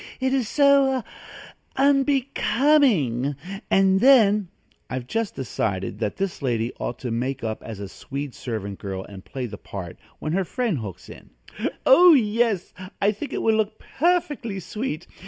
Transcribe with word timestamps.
It 0.19 0.33
is 0.33 0.49
so 0.49 1.03
unbecoming, 1.75 3.35
and 3.69 3.99
then" 3.99 4.47
I've 4.89 5.05
just 5.05 5.35
decided 5.35 5.99
that 5.99 6.15
this 6.17 6.41
lady 6.41 6.73
ought 6.79 6.97
to 7.01 7.11
make 7.11 7.43
up 7.43 7.61
as 7.61 7.79
a 7.79 7.87
Swede 7.87 8.33
servant 8.33 8.79
girl 8.79 9.03
and 9.05 9.23
play 9.23 9.45
the 9.45 9.59
part, 9.59 9.97
when 10.17 10.33
her 10.33 10.43
friend 10.43 10.79
hooks 10.79 11.07
in: 11.07 11.29
"Oh, 11.85 12.15
yes; 12.15 12.73
I 12.99 13.11
think 13.11 13.31
it 13.31 13.43
will 13.43 13.53
look 13.57 13.77
perfectly 13.77 14.59
sweet! 14.59 15.05